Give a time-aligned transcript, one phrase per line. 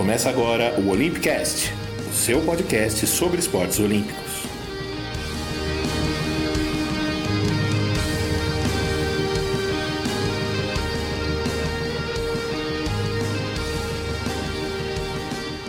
[0.00, 1.74] Começa agora o Olympicast,
[2.10, 4.44] o seu podcast sobre esportes olímpicos.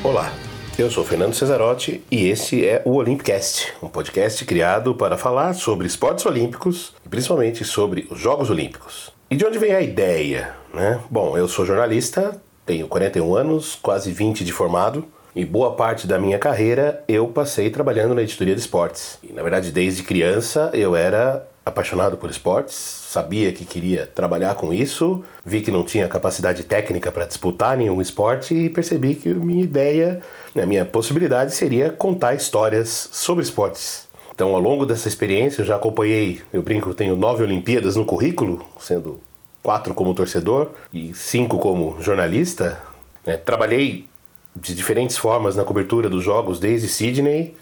[0.02, 0.34] Olá,
[0.79, 5.88] eu sou Fernando Cesarotti e esse é o Olympicast, um podcast criado para falar sobre
[5.88, 9.11] esportes olímpicos e principalmente sobre os Jogos Olímpicos.
[9.29, 10.55] E de onde vem a ideia?
[10.73, 11.02] Né?
[11.09, 16.20] Bom, eu sou jornalista, tenho 41 anos, quase 20 de formado, e boa parte da
[16.20, 19.17] minha carreira eu passei trabalhando na editoria de esportes.
[19.23, 24.73] E, na verdade, desde criança eu era apaixonado por esportes, sabia que queria trabalhar com
[24.73, 29.63] isso, vi que não tinha capacidade técnica para disputar nenhum esporte e percebi que minha
[29.63, 30.21] ideia,
[30.59, 34.07] a minha possibilidade seria contar histórias sobre esportes.
[34.34, 38.65] Então, ao longo dessa experiência, eu já acompanhei, eu brinco, tenho nove Olimpíadas no currículo,
[38.79, 39.20] sendo
[39.61, 42.81] quatro como torcedor e cinco como jornalista.
[43.25, 43.38] Né?
[43.38, 44.07] Trabalhei
[44.55, 47.55] de diferentes formas na cobertura dos jogos, desde Sydney,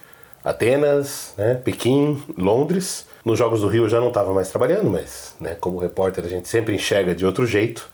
[0.44, 1.56] Atenas, né?
[1.56, 3.06] Pequim, Londres.
[3.26, 6.30] Nos Jogos do Rio eu já não estava mais trabalhando, mas né, como repórter a
[6.30, 7.90] gente sempre enxerga de outro jeito.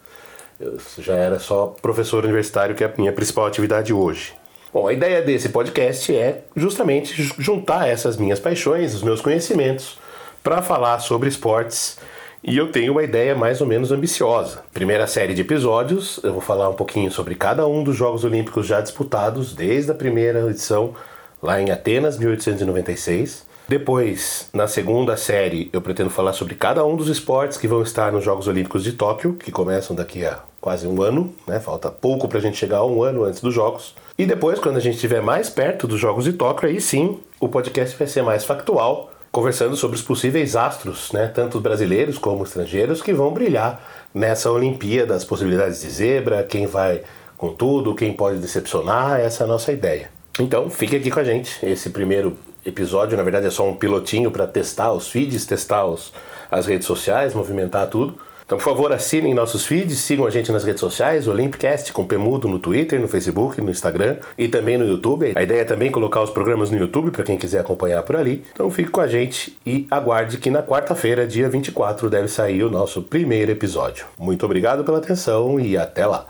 [0.59, 4.33] Eu já era só professor universitário, que é a minha principal atividade hoje.
[4.71, 9.97] Bom, a ideia desse podcast é justamente juntar essas minhas paixões, os meus conhecimentos,
[10.43, 11.97] para falar sobre esportes
[12.45, 14.63] e eu tenho uma ideia mais ou menos ambiciosa.
[14.71, 18.67] Primeira série de episódios, eu vou falar um pouquinho sobre cada um dos Jogos Olímpicos
[18.67, 20.93] já disputados desde a primeira edição
[21.41, 23.47] lá em Atenas, 1896.
[23.67, 28.11] Depois, na segunda série, eu pretendo falar sobre cada um dos esportes que vão estar
[28.11, 31.59] nos Jogos Olímpicos de Tóquio, que começam daqui a quase um ano, né?
[31.59, 33.95] Falta pouco para a gente chegar a um ano antes dos Jogos.
[34.19, 37.49] E depois, quando a gente estiver mais perto dos Jogos de Tóquio, aí sim o
[37.49, 43.01] podcast vai ser mais factual conversando sobre os possíveis astros, né, tanto brasileiros como estrangeiros,
[43.01, 47.01] que vão brilhar nessa Olimpíada, as possibilidades de zebra, quem vai
[47.37, 50.09] com tudo, quem pode decepcionar, essa é a nossa ideia.
[50.39, 51.53] Então, fique aqui com a gente.
[51.65, 56.13] Esse primeiro episódio, na verdade, é só um pilotinho para testar os feeds, testar os,
[56.49, 58.17] as redes sociais, movimentar tudo.
[58.45, 62.05] Então, por favor, assinem nossos feeds, sigam a gente nas redes sociais, o Olympicast com
[62.05, 65.33] Pemudo no Twitter, no Facebook, no Instagram e também no YouTube.
[65.35, 68.43] A ideia é também colocar os programas no YouTube para quem quiser acompanhar por ali.
[68.53, 72.69] Então, fique com a gente e aguarde que na quarta-feira, dia 24, deve sair o
[72.69, 74.05] nosso primeiro episódio.
[74.17, 76.23] Muito obrigado pela atenção e até lá!